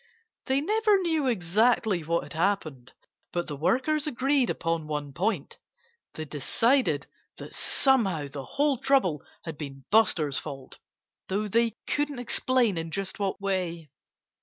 They 0.47 0.61
never 0.61 0.97
knew 1.01 1.27
exactly 1.27 2.03
what 2.03 2.23
had 2.23 2.33
happened. 2.33 2.93
But 3.31 3.45
the 3.45 3.55
workers 3.55 4.07
agreed 4.07 4.49
upon 4.49 4.87
one 4.87 5.13
point. 5.13 5.59
They 6.15 6.25
decided 6.25 7.05
that 7.37 7.53
somehow 7.53 8.27
the 8.27 8.43
whole 8.45 8.79
trouble 8.79 9.23
had 9.43 9.59
been 9.59 9.85
Buster's 9.91 10.39
fault 10.39 10.79
though 11.27 11.47
they 11.47 11.75
couldn't 11.87 12.17
explain 12.17 12.79
in 12.79 12.89
just 12.89 13.19
what 13.19 13.39
way. 13.39 13.91